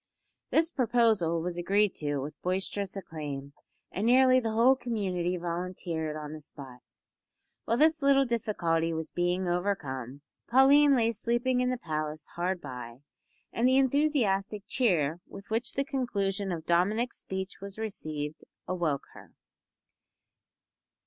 [0.49, 3.53] This proposal was agreed to with boisterous acclaim,
[3.91, 6.79] and nearly the whole community volunteered on the spot.
[7.65, 13.03] While this little difficulty was being overcome, Pauline lay sleeping in the palace hard by,
[13.53, 19.35] and the enthusiastic cheer with which the conclusion of Dominick's speech was received awoke her.